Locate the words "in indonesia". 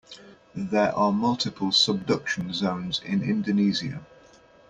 3.05-4.03